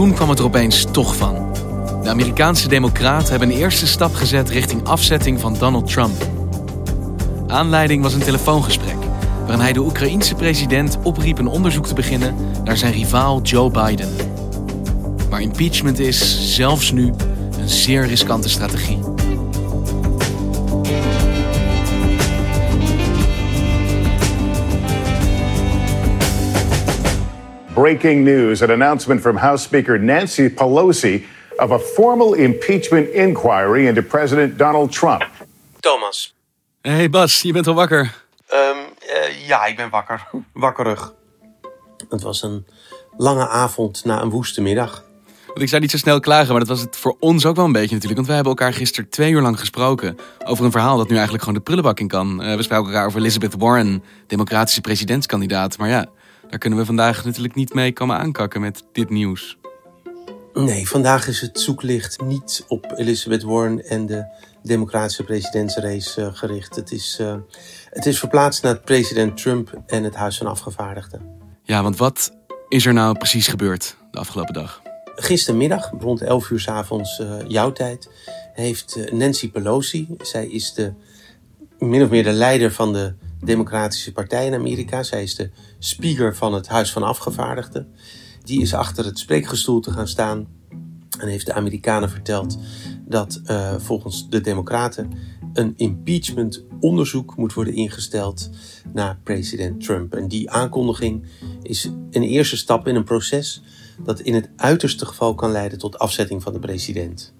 [0.00, 1.52] Toen kwam het er opeens toch van.
[2.02, 6.28] De Amerikaanse democraten hebben een eerste stap gezet richting afzetting van Donald Trump.
[7.46, 8.96] Aanleiding was een telefoongesprek
[9.40, 12.34] waarin hij de Oekraïense president opriep een onderzoek te beginnen
[12.64, 14.08] naar zijn rivaal Joe Biden.
[15.30, 17.12] Maar impeachment is, zelfs nu,
[17.60, 18.98] een zeer riskante strategie.
[27.80, 31.24] Breaking news an announcement from House Speaker Nancy Pelosi
[31.58, 35.24] of a formal impeachment inquiry into President Donald Trump.
[35.80, 36.34] Thomas.
[36.80, 38.14] hey Bas, je bent al wakker.
[38.52, 40.26] Um, uh, ja, ik ben wakker.
[40.52, 41.12] Wakkerig.
[42.08, 42.66] Het was een
[43.16, 45.04] lange avond na een woeste middag.
[45.46, 47.64] Want ik zou niet zo snel klagen, maar dat was het voor ons ook wel
[47.64, 48.14] een beetje natuurlijk.
[48.14, 51.44] Want wij hebben elkaar gisteren twee uur lang gesproken over een verhaal dat nu eigenlijk
[51.44, 52.44] gewoon de prullenbak in kan.
[52.44, 55.78] Uh, we spraken elkaar over Elizabeth Warren, democratische presidentskandidaat.
[55.78, 56.06] Maar ja,
[56.50, 59.58] daar kunnen we vandaag natuurlijk niet mee komen aankakken met dit nieuws.
[60.54, 64.24] Nee, vandaag is het zoeklicht niet op Elizabeth Warren en de
[64.62, 66.76] democratische presidentsrace uh, gericht.
[66.76, 67.34] Het is, uh,
[67.90, 71.22] het is verplaatst naar president Trump en het Huis van Afgevaardigden.
[71.62, 72.32] Ja, want wat
[72.68, 74.82] is er nou precies gebeurd de afgelopen dag?
[75.14, 78.10] Gistermiddag, rond 11 uur s avonds uh, jouw tijd,
[78.54, 80.92] heeft Nancy Pelosi, zij is de,
[81.78, 83.14] min of meer de leider van de
[83.44, 85.02] Democratische Partij in Amerika.
[85.02, 87.94] Zij is de speaker van het Huis van Afgevaardigden.
[88.44, 90.46] Die is achter het spreekgestoel gaan staan
[91.18, 92.58] en heeft de Amerikanen verteld
[93.06, 95.10] dat uh, volgens de Democraten
[95.52, 98.50] een impeachment onderzoek moet worden ingesteld
[98.92, 100.14] naar president Trump.
[100.14, 101.26] En die aankondiging
[101.62, 103.62] is een eerste stap in een proces
[104.04, 107.34] dat in het uiterste geval kan leiden tot afzetting van de president.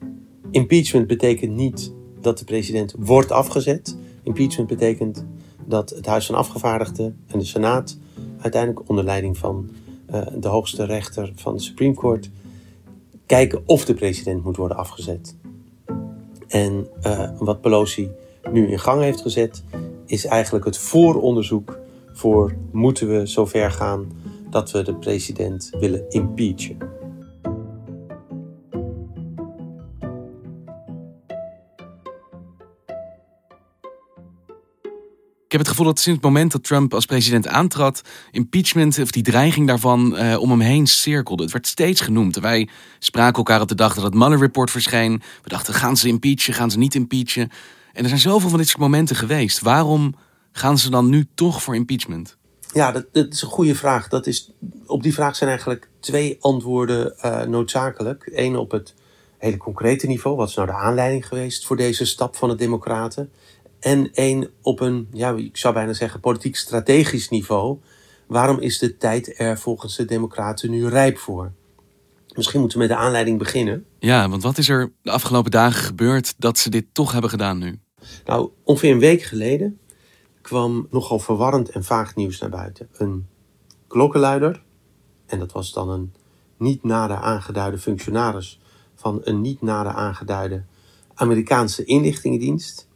[0.50, 3.96] Impeachment betekent niet dat de president wordt afgezet.
[4.22, 5.24] Impeachment betekent
[5.70, 7.98] dat het Huis van Afgevaardigden en de Senaat
[8.40, 9.70] uiteindelijk onder leiding van
[10.14, 12.30] uh, de hoogste rechter van de Supreme Court
[13.26, 15.36] kijken of de president moet worden afgezet.
[16.48, 18.10] En uh, wat Pelosi
[18.52, 19.64] nu in gang heeft gezet,
[20.06, 21.78] is eigenlijk het vooronderzoek
[22.12, 24.12] voor moeten we zover gaan
[24.50, 26.76] dat we de president willen impeachen.
[35.50, 39.10] Ik heb het gevoel dat sinds het moment dat Trump als president aantrad, impeachment of
[39.10, 41.42] die dreiging daarvan uh, om hem heen cirkelde.
[41.42, 42.36] Het werd steeds genoemd.
[42.36, 42.68] Wij
[42.98, 45.22] spraken elkaar op de dag dat het Mueller-report verscheen.
[45.42, 47.50] We dachten, gaan ze impeachen, gaan ze niet impeachen?
[47.92, 49.60] En er zijn zoveel van dit soort momenten geweest.
[49.60, 50.14] Waarom
[50.52, 52.36] gaan ze dan nu toch voor impeachment?
[52.72, 54.08] Ja, dat, dat is een goede vraag.
[54.08, 54.52] Dat is,
[54.86, 58.30] op die vraag zijn eigenlijk twee antwoorden uh, noodzakelijk.
[58.34, 58.94] Eén op het
[59.38, 60.36] hele concrete niveau.
[60.36, 63.32] Wat is nou de aanleiding geweest voor deze stap van de Democraten?
[63.80, 67.78] En één op een, ja, ik zou bijna zeggen, politiek-strategisch niveau.
[68.26, 71.52] Waarom is de tijd er volgens de Democraten nu rijp voor?
[72.34, 73.84] Misschien moeten we met de aanleiding beginnen.
[73.98, 77.58] Ja, want wat is er de afgelopen dagen gebeurd dat ze dit toch hebben gedaan
[77.58, 77.80] nu?
[78.24, 79.78] Nou, ongeveer een week geleden
[80.40, 82.88] kwam nogal verwarrend en vaag nieuws naar buiten.
[82.92, 83.26] Een
[83.86, 84.62] klokkenluider,
[85.26, 86.14] en dat was dan een
[86.56, 88.60] niet nader aangeduide functionaris
[88.94, 90.62] van een niet nader aangeduide
[91.14, 92.88] Amerikaanse inlichtingendienst,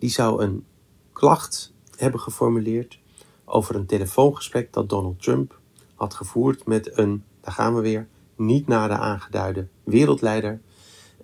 [0.00, 0.64] die zou een
[1.12, 2.98] klacht hebben geformuleerd
[3.44, 5.58] over een telefoongesprek dat Donald Trump
[5.94, 10.60] had gevoerd met een, daar gaan we weer, niet nader aangeduide wereldleider,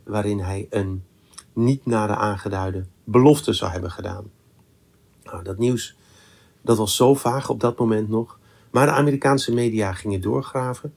[0.05, 1.05] waarin hij een
[1.53, 4.31] niet nader aangeduide belofte zou hebben gedaan.
[5.23, 5.97] Nou, dat nieuws
[6.67, 8.39] dat was zo vaag op dat moment nog,
[8.71, 10.95] maar de Amerikaanse media gingen doorgraven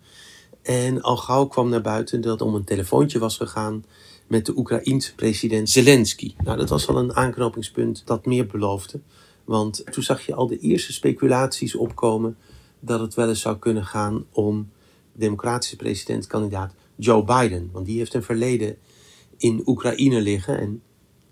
[0.61, 3.85] en al gauw kwam naar buiten dat om een telefoontje was gegaan
[4.29, 6.35] met de Oekraïense president Zelensky.
[6.43, 8.99] Nou, dat was al een aanknopingspunt dat meer beloofde.
[9.43, 12.37] Want toen zag je al de eerste speculaties opkomen
[12.79, 14.69] dat het wel eens zou kunnen gaan om
[15.13, 17.69] democratische presidentskandidaat Joe Biden.
[17.71, 18.77] Want die heeft een verleden
[19.37, 20.59] in Oekraïne liggen.
[20.59, 20.81] En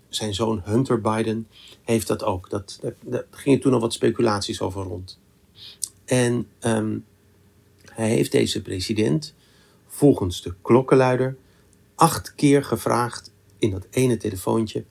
[0.08, 1.46] zijn zoon Hunter Biden
[1.82, 2.50] heeft dat ook.
[2.50, 5.18] Dat, daar, gingen toen al wat speculaties over rond.
[6.04, 6.98] En ehm,
[7.84, 9.34] hij heeft deze president
[9.86, 11.36] volgens de klokkenluider
[11.98, 14.84] acht keer gevraagd in dat ene telefoontje: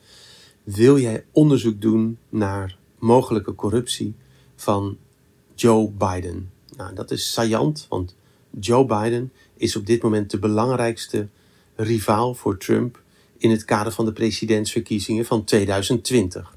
[0.63, 4.15] wil jij onderzoek doen naar mogelijke corruptie
[4.55, 4.97] van
[5.55, 6.51] Joe Biden?
[6.75, 8.15] Nou, dat is saillant, want
[8.59, 11.27] Joe Biden is op dit moment de belangrijkste
[11.75, 13.01] rivaal voor Trump
[13.37, 16.55] in het kader van de presidentsverkiezingen van 2020.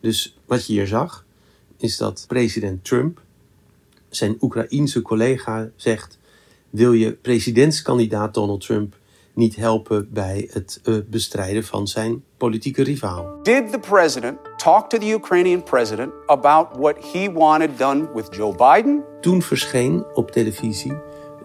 [0.00, 1.26] Dus wat je hier zag,
[1.76, 3.22] is dat president Trump
[4.08, 6.18] zijn Oekraïense collega zegt:
[6.70, 8.96] Wil je presidentskandidaat Donald Trump
[9.38, 13.38] niet helpen bij het uh, bestrijden van zijn politieke rivaal?
[13.42, 18.54] Did the president talk to the Ukrainian president about what he wanted done with Joe
[18.54, 19.04] Biden?
[19.20, 20.92] Toen verscheen op televisie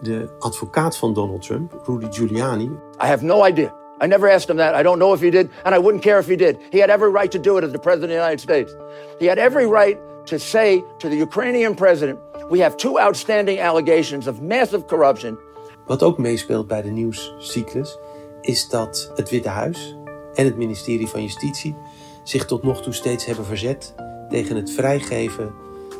[0.02, 2.70] de advocaat van Donald Trump, Rudy Giuliani.
[3.02, 3.72] I have no idea.
[4.02, 4.74] I never asked him that.
[4.80, 6.56] I don't know if he did, and I wouldn't care if he did.
[6.70, 8.74] He had every right to do it as the President of the United States.
[9.18, 12.18] He had every right to say to the Ukrainian president:
[12.50, 15.38] We have two outstanding allegations of massive corruption.
[15.86, 17.98] Wat ook meespeelt bij de nieuwscyclus
[18.40, 19.96] is dat het Witte Huis
[20.34, 21.76] en het ministerie van Justitie
[22.24, 23.94] zich tot nog toe steeds hebben verzet
[24.28, 25.52] tegen het vrijgeven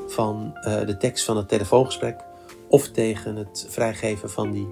[0.08, 2.24] van uh, de tekst van het telefoongesprek
[2.68, 4.68] of tegen het vrijgeven van die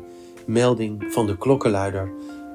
[0.47, 2.13] melding van de klokkenluider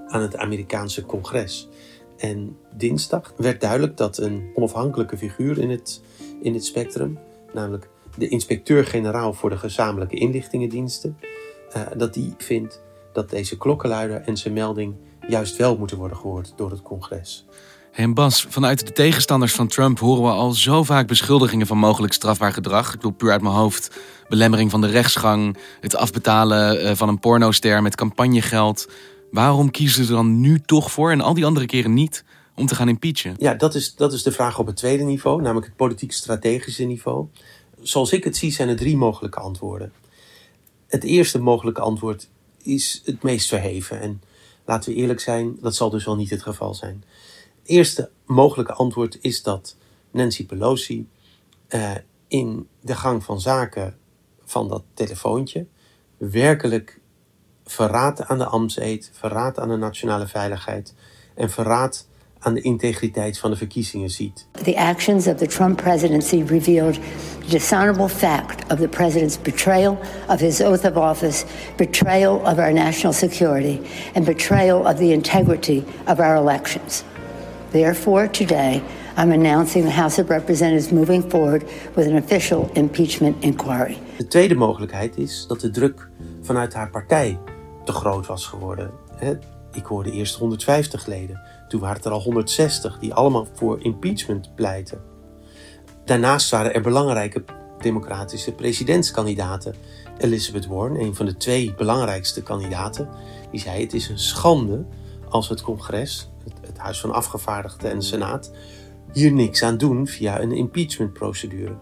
[0.07, 1.69] aan het Amerikaanse congres.
[2.18, 6.01] En dinsdag werd duidelijk dat een onafhankelijke figuur in het,
[6.42, 7.19] in het spectrum,
[7.54, 11.18] namelijk de inspecteur-generaal voor de gezamenlijke inlichtingendiensten,
[11.75, 12.81] uh, dat die vindt
[13.14, 14.96] dat deze klokkenluider en zijn melding
[15.28, 17.46] juist wel moeten worden gehoord door het congres.
[17.92, 22.14] En Bas, vanuit de tegenstanders van Trump horen we al zo vaak beschuldigingen van mogelijk
[22.14, 22.88] strafbaar gedrag.
[22.88, 24.00] Ik bedoel puur uit mijn hoofd.
[24.28, 28.88] Belemmering van de rechtsgang, het afbetalen eh, van een pornoster met campagnegeld.
[29.31, 32.24] Waarom kiezen ze er dan nu toch voor en al die andere keren niet
[32.56, 33.36] om te gaan impeachen?
[33.38, 37.28] Ja, dat is, dat is de vraag op het tweede niveau, namelijk het politiek-strategische niveau.
[37.81, 39.92] Zoals ik het zie, zijn er drie mogelijke antwoorden.
[40.88, 42.30] Het eerste mogelijke antwoord
[42.62, 44.00] is het meest verheven.
[44.00, 44.22] En
[44.66, 47.04] laten we eerlijk zijn, dat zal dus wel niet het geval zijn.
[47.62, 49.75] Het eerste mogelijke antwoord is dat
[50.12, 51.10] Nancy Pelosi
[51.68, 51.95] eh,
[52.28, 53.98] in de gang van zaken
[54.45, 55.68] van dat telefoontje
[56.18, 57.00] werkelijk
[57.66, 60.94] verraad aan de ambtseed, verraad aan de nationale veiligheid
[61.36, 62.07] en verraad
[62.48, 64.48] aan de integriteit van de verkiezingen ziet.
[64.52, 66.94] The actions of the Trump presidency revealed
[67.40, 69.98] the dishonorable fact of the president's betrayal
[70.30, 71.46] of his oath of office,
[71.76, 73.80] betrayal of our national security,
[74.16, 77.04] and betrayal of the integrity of our elections.
[77.72, 78.82] Therefore, today,
[79.18, 81.64] I'm announcing the House of Representatives moving forward
[81.96, 83.98] with an official impeachment inquiry.
[84.18, 86.10] De tweede mogelijkheid is dat de druk
[86.42, 87.40] vanuit haar partij
[87.86, 88.92] te groot was geworden.
[89.74, 94.56] Ik hoorde eerst 150 leden, toen waren het er al 160 die allemaal voor impeachment
[94.56, 95.02] pleiten.
[96.06, 97.44] Daarnaast waren er belangrijke
[97.80, 99.75] democratische presidentskandidaten.
[100.18, 103.10] Elizabeth Warren, een van de twee belangrijkste kandidaten,
[103.52, 104.86] die zei: Het is een schande
[105.30, 106.30] als het congres,
[106.62, 108.52] het, Huis van Afgevaardigden en de Senaat,
[109.14, 111.75] hier niks aan doen via een impeachmentprocedure.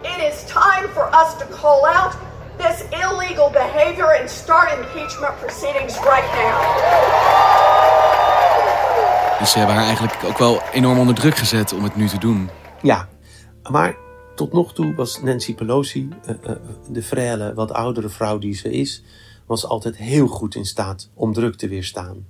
[0.00, 2.12] It is time for us to call out
[2.56, 7.93] this illegal behavior and start impeachment proceedings right now.
[9.44, 12.18] Dus ze hebben haar eigenlijk ook wel enorm onder druk gezet om het nu te
[12.18, 12.48] doen.
[12.82, 13.08] Ja,
[13.70, 13.96] maar
[14.34, 16.56] tot nog toe was Nancy Pelosi, uh, uh,
[16.90, 19.02] de frêle, wat oudere vrouw die ze is,
[19.46, 22.26] was altijd heel goed in staat om druk te weerstaan.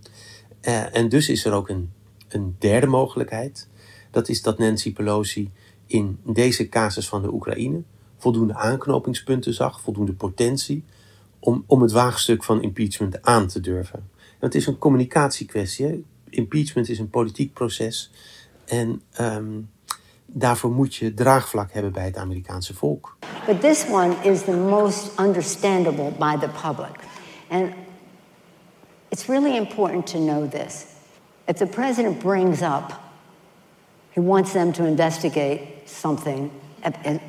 [0.92, 1.92] En dus is er ook een,
[2.28, 3.68] een derde mogelijkheid.
[4.11, 5.50] Dat is dat Nancy Pelosi
[5.87, 7.83] in deze casus van de Oekraïne
[8.18, 10.85] voldoende aanknopingspunten zag, voldoende potentie
[11.38, 13.99] om, om het waagstuk van impeachment aan te durven.
[14.18, 16.04] En het is een communicatiekwestie.
[16.34, 18.10] Impeachment is een politiek proces
[18.64, 19.70] en um,
[20.26, 23.16] daarvoor moet je draagvlak hebben bij het Amerikaanse volk.
[23.46, 27.00] But this one is the most understandable by the public.
[27.48, 27.72] And
[29.08, 30.84] it's really important to know this.
[31.44, 33.02] If the president brings up
[34.14, 36.50] he wants them to investigate something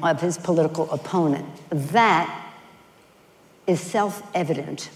[0.04, 1.46] of his political opponent.
[1.70, 2.30] That
[3.66, 4.92] is self evident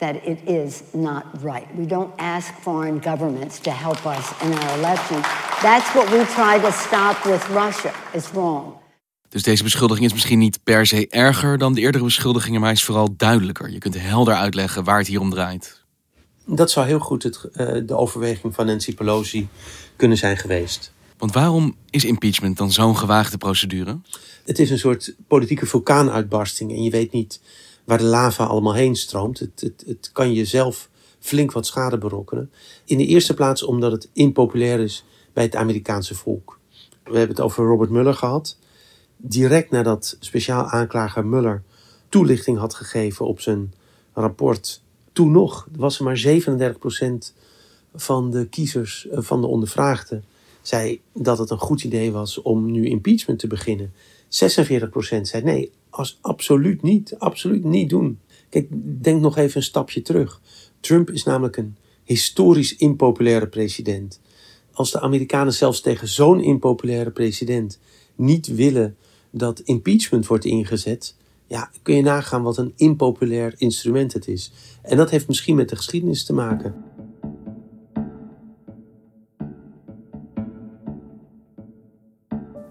[0.00, 1.66] that it is not right.
[1.76, 5.26] We don't ask foreign governments to help us in our elections.
[5.62, 7.92] That's what we try to stop with Russia.
[8.12, 8.78] It's wrong.
[9.28, 12.78] Dus deze beschuldiging is misschien niet per se erger dan de eerdere beschuldigingen, maar hij
[12.78, 13.70] is vooral duidelijker.
[13.70, 15.82] Je kunt helder uitleggen waar het hier om draait.
[16.46, 19.48] Dat zou heel goed het, uh, de overweging van Nancy Pelosi
[19.96, 20.92] kunnen zijn geweest.
[21.18, 24.00] Want waarom is impeachment dan zo'n gewaagde procedure?
[24.44, 27.40] Het is een soort politieke vulkaanuitbarsting en je weet niet
[27.84, 29.38] waar de lava allemaal heen stroomt.
[29.38, 32.50] Het, het, het kan jezelf flink wat schade berokkenen.
[32.84, 36.58] In de eerste plaats omdat het impopulair is bij het Amerikaanse volk.
[37.04, 38.58] We hebben het over Robert Mueller gehad.
[39.16, 41.62] Direct nadat speciaal aanklager Mueller
[42.08, 43.72] toelichting had gegeven op zijn
[44.12, 44.82] rapport,
[45.12, 46.26] toen nog was er maar
[47.30, 47.34] 37%
[47.94, 50.24] van de kiezers, eh, van de ondervraagden,
[50.62, 53.92] zei dat het een goed idee was om nu impeachment te beginnen.
[54.28, 58.18] 46% zei nee, als absoluut niet, absoluut niet doen.
[58.48, 58.68] Kijk,
[59.02, 60.40] denk nog even een stapje terug.
[60.80, 64.20] Trump is namelijk een historisch impopulaire president.
[64.72, 67.78] Als de Amerikanen zelfs tegen zo'n impopulaire president
[68.14, 68.96] niet willen
[69.30, 71.16] dat impeachment wordt ingezet,
[71.46, 74.52] ja, kun je nagaan wat een impopulair instrument het is.
[74.82, 76.74] En dat heeft misschien met de geschiedenis te maken.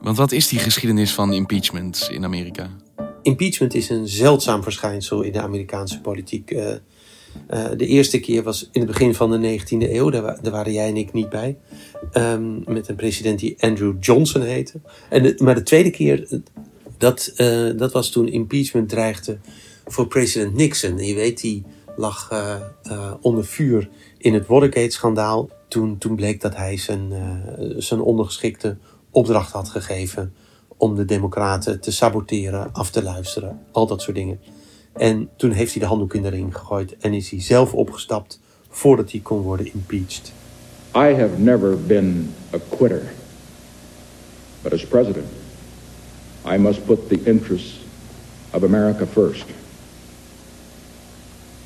[0.01, 2.69] Want wat is die geschiedenis van impeachment in Amerika?
[3.21, 6.51] Impeachment is een zeldzaam verschijnsel in de Amerikaanse politiek.
[6.51, 10.51] Uh, uh, de eerste keer was in het begin van de 19e eeuw, daar, daar
[10.51, 11.57] waren jij en ik niet bij.
[12.13, 14.79] Um, met een president die Andrew Johnson heette.
[15.09, 16.41] En maar de tweede keer,
[16.97, 19.37] dat, uh, dat was toen impeachment dreigde
[19.85, 20.97] voor president Nixon.
[20.97, 21.63] Je weet, die
[21.95, 22.31] lag
[23.21, 25.49] onder vuur in het Watergate-schandaal.
[25.67, 27.13] Toen, toen bleek dat hij zijn,
[27.77, 28.77] zijn ondergeschikte
[29.11, 30.33] opdracht had gegeven
[30.79, 34.39] om de Democraten te saboteren, af te luisteren, al dat soort dingen.
[34.93, 38.39] En toen heeft hij de handdoek in de ring gegooid en is hij zelf opgestapt
[38.69, 40.31] voordat hij kon worden impeached.
[40.95, 43.01] I have never been a quitter.
[44.61, 45.27] But as president,
[46.45, 47.79] I must put the interests
[48.53, 49.45] of America first.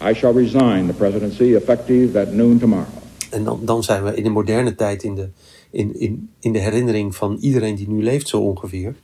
[0.02, 3.03] I shall resign the presidency effective at noon tomorrow.
[3.34, 5.30] En dan, dan zijn we in de moderne tijd in de,
[5.70, 8.96] in, in, in de herinnering van iedereen die nu leeft zo ongeveer.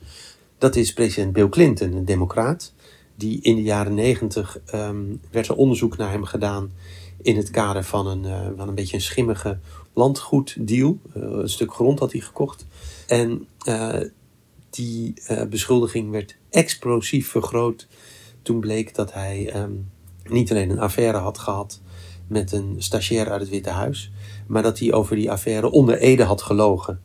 [0.57, 2.73] Dat is president Bill Clinton, een democraat.
[3.15, 6.71] Die in de jaren negentig um, werd er onderzoek naar hem gedaan
[7.21, 9.59] in het kader van een, uh, van een beetje een schimmige
[9.93, 10.97] landgoeddeal.
[11.17, 12.65] Uh, een stuk grond had hij gekocht.
[13.07, 13.99] En uh,
[14.69, 15.13] die
[15.49, 17.87] beschuldiging werd explosief vergroot
[18.41, 19.89] toen bleek dat hij um,
[20.23, 21.81] niet alleen een affaire had gehad
[22.29, 24.11] met een stagiair uit het Witte Huis,
[24.47, 27.01] maar dat hij over die affaire onder Ede had gelogen.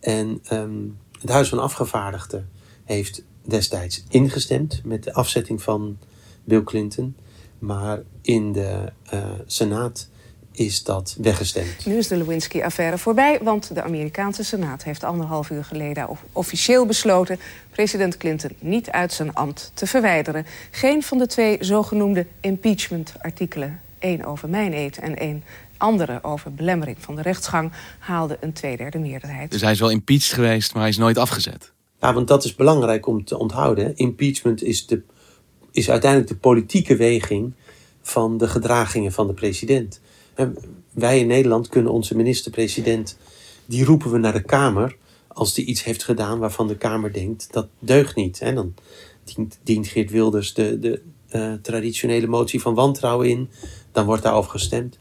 [0.00, 2.48] En um, het Huis van Afgevaardigden
[2.84, 5.98] heeft destijds ingestemd met de afzetting van
[6.44, 7.16] Bill Clinton,
[7.58, 10.08] maar in de uh, Senaat
[10.52, 11.86] is dat weggestemd.
[11.86, 17.38] Nu is de Lewinsky-affaire voorbij, want de Amerikaanse Senaat heeft anderhalf uur geleden officieel besloten
[17.70, 20.46] president Clinton niet uit zijn ambt te verwijderen.
[20.70, 25.44] Geen van de twee zogenoemde impeachment-artikelen, één over mijn eet en één
[25.76, 29.50] andere over belemmering van de rechtsgang haalde een tweederde meerderheid.
[29.50, 31.72] Dus hij is wel impeached geweest, maar hij is nooit afgezet.
[32.00, 33.96] Ja, want dat is belangrijk om te onthouden.
[33.96, 35.02] Impeachment is, de,
[35.70, 37.52] is uiteindelijk de politieke weging
[38.02, 40.00] van de gedragingen van de president.
[40.92, 43.18] Wij in Nederland kunnen onze minister-president,
[43.66, 44.96] die roepen we naar de Kamer
[45.28, 48.40] als die iets heeft gedaan waarvan de Kamer denkt dat deugt niet.
[48.40, 48.74] En dan
[49.24, 53.50] dient, dient Geert Wilders de, de uh, traditionele motie van wantrouwen in,
[53.92, 54.98] dan wordt daarover gestemd.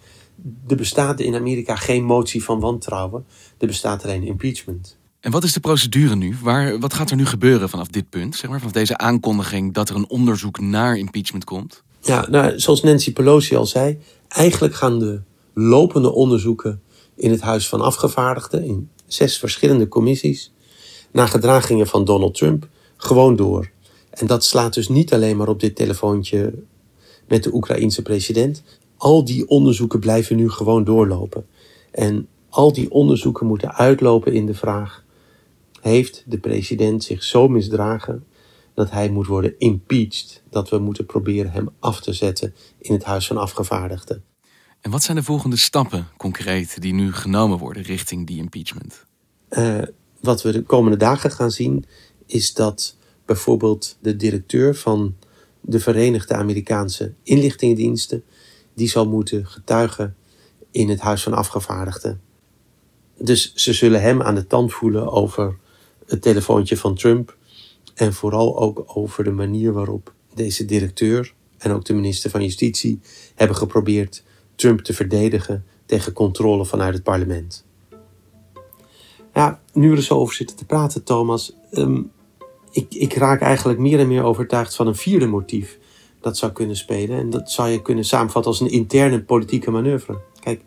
[0.68, 3.26] Er bestaat in Amerika geen motie van wantrouwen,
[3.58, 4.98] er bestaat alleen impeachment.
[5.20, 6.36] En wat is de procedure nu?
[6.42, 8.36] Waar, wat gaat er nu gebeuren vanaf dit punt?
[8.36, 11.84] Zeg maar, vanaf deze aankondiging dat er een onderzoek naar impeachment komt?
[12.00, 15.22] Ja, nou, zoals Nancy Pelosi al zei, eigenlijk gaan de
[15.54, 16.82] lopende onderzoeken
[17.16, 20.54] in het Huis van Afgevaardigden, in zes verschillende commissies,
[21.12, 22.68] naar gedragingen van Donald Trump,
[22.98, 23.72] gewoon door.
[24.10, 26.54] En dat slaat dus niet alleen maar op dit telefoontje
[27.32, 28.64] met de Oekraïense president.
[28.98, 31.46] Al die onderzoeken blijven nu gewoon doorlopen.
[31.92, 35.04] En al die onderzoeken moeten uitlopen in de vraag:
[35.82, 38.26] heeft de president zich zo misdragen
[38.74, 40.44] dat hij moet worden impeached?
[40.50, 44.24] Dat we moeten proberen hem af te zetten in het Huis van Afgevaardigden.
[44.82, 49.06] En wat zijn de volgende stappen concreet die nu genomen worden richting die impeachment?
[49.50, 49.82] Uh,
[50.20, 51.86] wat we de komende dagen gaan zien
[52.26, 52.96] is dat
[53.26, 55.16] bijvoorbeeld de directeur van
[55.62, 58.24] de Verenigde Amerikaanse Inlichtingendiensten,
[58.74, 60.16] die zal moeten getuigen
[60.72, 62.22] in het Huis van Afgevaardigden.
[63.18, 65.58] Dus ze zullen hem aan de tand voelen over
[66.06, 67.38] het telefoontje van Trump
[67.96, 73.00] en vooral ook over de manier waarop deze directeur en ook de minister van Justitie
[73.36, 74.24] hebben geprobeerd
[74.56, 77.66] Trump te verdedigen tegen controle vanuit het parlement.
[79.34, 82.12] Ja, nu we er zo over zitten te praten, Thomas, um,
[82.72, 85.80] ik, ik raak eigenlijk meer en meer overtuigd van een vierde motief
[86.22, 87.18] dat zou kunnen spelen.
[87.18, 90.22] En dat zou je kunnen samenvatten als een interne politieke manoeuvre.
[90.40, 90.64] Kijk,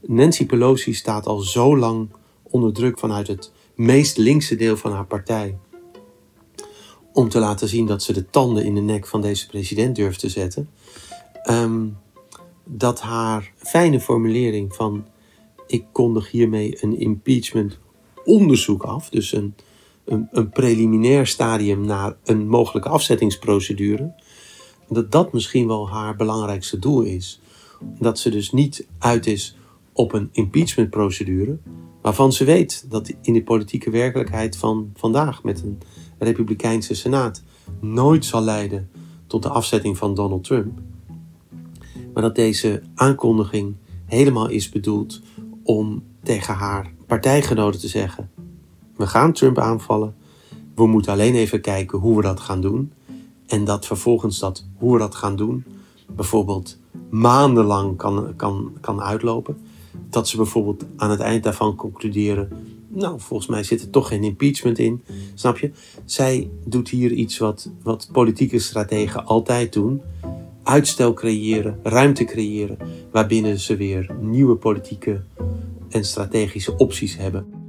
[0.00, 2.08] Nancy Pelosi staat al zo lang
[2.42, 5.58] onder druk vanuit het meest linkse deel van haar partij.
[7.12, 10.20] Om te laten zien dat ze de tanden in de nek van deze president durft
[10.20, 10.70] te zetten.
[11.50, 11.96] Um,
[12.64, 15.06] dat haar fijne formulering van
[15.66, 17.78] ik kondig hiermee een impeachment
[18.24, 19.54] onderzoek af, dus een,
[20.06, 24.14] een, een preliminair stadium naar een mogelijke afzettingsprocedure,
[24.88, 27.40] dat dat misschien wel haar belangrijkste doel is.
[27.98, 29.56] Dat ze dus niet uit is
[29.92, 31.58] op een impeachmentprocedure,
[32.02, 35.78] waarvan ze weet dat in de politieke werkelijkheid van vandaag met een
[36.18, 37.42] Republikeinse Senaat
[37.80, 38.90] nooit zal leiden
[39.26, 40.78] tot de afzetting van Donald Trump.
[42.12, 45.20] Maar dat deze aankondiging helemaal is bedoeld
[45.62, 48.30] om tegen haar partijgenoten te zeggen:
[48.96, 50.14] we gaan Trump aanvallen.
[50.74, 52.92] We moeten alleen even kijken hoe we dat gaan doen.
[53.46, 55.64] En dat vervolgens dat hoe we dat gaan doen,
[56.06, 56.78] bijvoorbeeld
[57.10, 59.56] maandenlang kan, kan, kan uitlopen.
[60.10, 62.48] Dat ze bijvoorbeeld aan het eind daarvan concluderen:
[62.88, 65.04] Nou, volgens mij zit er toch geen impeachment in.
[65.34, 65.70] Snap je?
[66.04, 70.02] Zij doet hier iets wat, wat politieke strategen altijd doen:
[70.62, 72.78] uitstel creëren, ruimte creëren,
[73.10, 75.22] waarbinnen ze weer nieuwe politieke
[75.88, 77.65] en strategische opties hebben.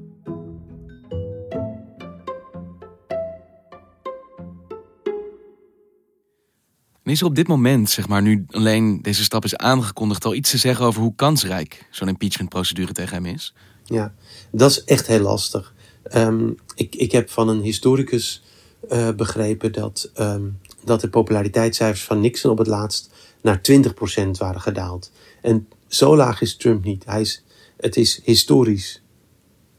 [7.07, 10.49] Is er op dit moment, zeg maar, nu alleen deze stap is aangekondigd, al iets
[10.49, 13.53] te zeggen over hoe kansrijk zo'n impeachmentprocedure tegen hem is?
[13.83, 14.13] Ja,
[14.51, 15.73] dat is echt heel lastig.
[16.03, 18.43] Ehm, ik, ik heb van een historicus
[18.91, 23.09] uh, begrepen dat, um, dat de populariteitscijfers van Nixon op het laatst
[23.41, 25.11] naar 20% waren gedaald.
[25.41, 27.05] En zo laag is Trump niet.
[27.05, 27.43] Hij is,
[27.77, 29.01] het is historisch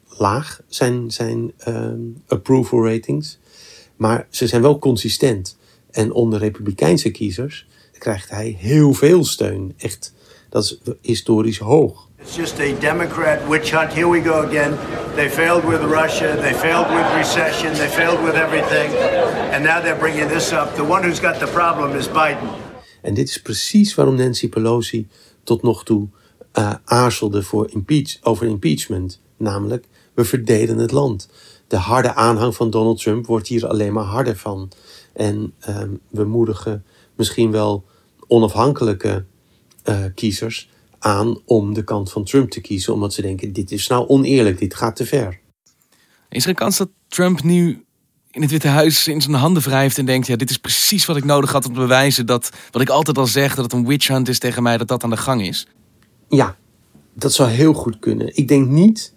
[0.09, 3.39] laag, zijn, zijn um, approval ratings.
[3.97, 5.58] Maar ze zijn wel consistent.
[5.91, 7.67] En onder republikeinse kiezers
[7.99, 9.75] krijgt hij heel veel steun.
[9.77, 10.15] Echt,
[10.49, 12.09] dat is historisch hoog.
[12.23, 13.93] It's just a Democrat witch hunt.
[13.93, 14.77] Here we go again.
[15.15, 16.37] They failed with Russia.
[16.37, 17.73] They failed with recession.
[17.75, 18.93] They failed with everything.
[19.53, 20.75] And now they're bringing this up.
[20.75, 22.49] The one who's got the problem is Biden.
[23.03, 25.09] En dit is precies waarom Nancy Pelosi
[25.45, 26.09] tot nog toe
[26.55, 29.21] uh, aarzelde voor impeach, over impeachment.
[29.37, 31.29] Namelijk, we verdelen het land.
[31.67, 34.71] De harde aanhang van Donald Trump wordt hier alleen maar harder van.
[35.19, 36.85] En um, we moedigen
[37.17, 37.85] misschien wel
[38.27, 39.25] onafhankelijke
[39.85, 43.87] uh, kiezers aan om de kant van Trump te kiezen, omdat ze denken: dit is
[43.87, 45.41] nou oneerlijk, dit gaat te ver.
[46.29, 47.85] Is er een kans dat Trump nu
[48.31, 51.17] in het Witte Huis in zijn handen wrijft en denkt: ja, dit is precies wat
[51.17, 53.87] ik nodig had om te bewijzen dat wat ik altijd al zeg, dat het een
[53.87, 55.67] witch hunt is tegen mij, dat dat aan de gang is?
[56.29, 56.57] Ja,
[57.15, 58.37] dat zou heel goed kunnen.
[58.37, 59.15] Ik denk niet.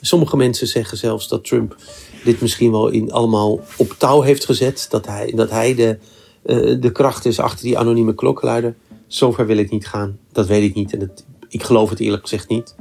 [0.00, 1.76] Sommige mensen zeggen zelfs dat Trump
[2.24, 4.86] dit misschien wel in, allemaal op touw heeft gezet.
[4.90, 5.98] Dat hij, dat hij de,
[6.44, 8.74] uh, de kracht is achter die anonieme klokkenluider.
[9.06, 10.18] Zover wil ik niet gaan.
[10.32, 10.94] Dat weet ik niet.
[10.94, 11.12] En
[11.48, 12.74] ik geloof het eerlijk gezegd niet.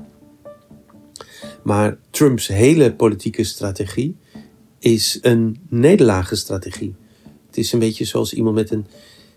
[1.63, 4.17] Maar Trumps hele politieke strategie
[4.79, 6.95] is een nederlagenstrategie.
[7.47, 8.85] Het is een beetje zoals iemand met een,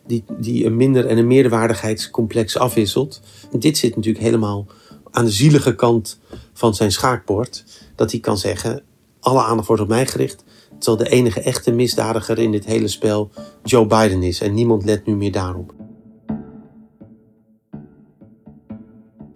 [0.07, 3.21] die, die een minder- en een meerderwaardigheidscomplex afwisselt.
[3.59, 4.67] Dit zit natuurlijk helemaal
[5.11, 6.19] aan de zielige kant
[6.53, 7.64] van zijn schaakbord.
[7.95, 8.83] Dat hij kan zeggen:
[9.24, 10.44] alle aandacht wordt op mij gericht.
[10.78, 13.30] Terwijl de enige echte misdadiger in dit hele spel
[13.62, 14.40] Joe Biden is.
[14.40, 15.74] En niemand let nu meer daarop.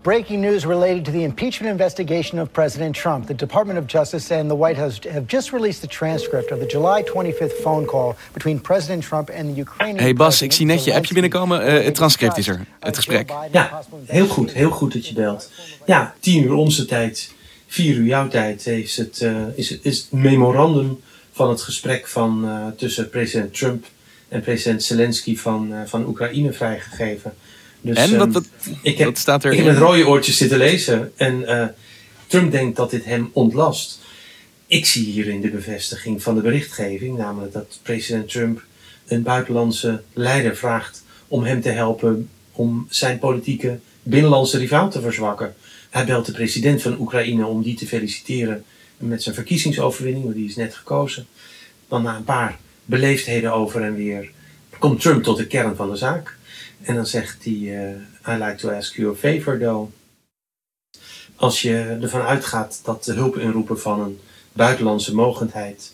[0.03, 3.27] Breaking news related to the impeachment investigation of President Trump.
[3.27, 6.67] The Department of Justice and the White House have just released the transcript of the
[6.67, 10.85] July 25th phone call between President Trump and the Ukrainian Hey Bas, ik zie net
[10.85, 11.67] je appje binnenkomen.
[11.67, 13.33] Uh, het transcript is er, het gesprek.
[13.53, 15.51] Ja, heel goed, heel goed dat je belt.
[15.87, 17.33] Ja, tien uur onze tijd,
[17.69, 21.01] vier uur jouw tijd is het, uh, is, is het memorandum
[21.33, 23.85] van het gesprek van, uh, tussen president Trump
[24.29, 27.35] en president Zelensky van, van Oekraïne vrijgegeven.
[27.81, 28.49] Dus, en wat, wat,
[28.83, 29.53] ik heb, wat staat er?
[29.53, 31.13] Ik heb met rode oortjes zitten lezen.
[31.17, 31.75] En
[32.27, 33.99] Trump denkt dat dit hem ontlast.
[34.67, 37.19] Ik zie hierin de bevestiging van de berichtgeving.
[37.19, 38.63] Namelijk dat president Trump
[39.07, 45.55] een buitenlandse leider vraagt om hem te helpen om zijn politieke binnenlandse rivaal te verzwakken.
[45.99, 48.65] Hij belt de president van Oekraïne om die te feliciteren
[48.97, 51.27] met zijn verkiezingsoverwinning, want die is net gekozen.
[51.89, 54.31] Dan na een paar beleefdheden over en weer
[54.79, 56.37] komt Trump tot de kern van de zaak.
[56.83, 59.91] En dan zegt hij, uh, I like to ask you a favor though.
[61.37, 64.21] Als je ervan uitgaat dat de hulpinroepen van een
[64.53, 65.93] buitenlandse mogendheid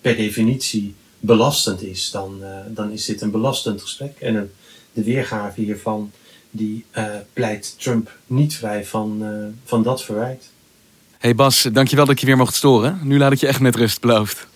[0.00, 4.20] per definitie belastend is, dan, uh, dan is dit een belastend gesprek.
[4.20, 4.50] En een,
[4.92, 6.12] de weergave hiervan
[6.50, 9.24] die uh, pleit Trump niet vrij van,
[9.64, 10.50] van dat verwijt.
[11.18, 12.98] Hey Bas, dankjewel dat ik je weer mocht storen.
[13.02, 14.46] Nu laat ik je echt met rust, beloofd.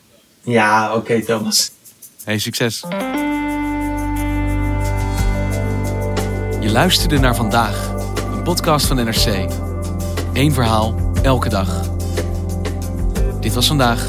[0.42, 1.70] Ja, oké okay, Thomas.
[2.24, 2.84] Hey, succes.
[6.60, 7.94] Je luisterde naar vandaag,
[8.32, 9.50] een podcast van NRC.
[10.32, 11.90] Eén verhaal, elke dag.
[13.40, 14.06] Dit was vandaag,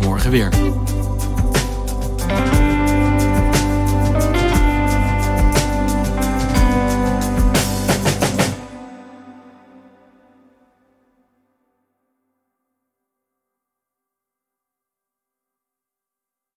[0.00, 0.48] morgen weer.